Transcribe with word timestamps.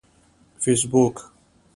فیسبوک 0.59 1.15